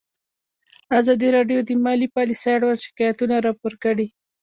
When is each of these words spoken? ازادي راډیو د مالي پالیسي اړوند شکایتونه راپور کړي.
ازادي 0.99 1.29
راډیو 1.37 1.59
د 1.65 1.69
مالي 1.83 2.07
پالیسي 2.15 2.49
اړوند 2.57 2.83
شکایتونه 2.85 3.35
راپور 3.47 3.73
کړي. 3.83 4.07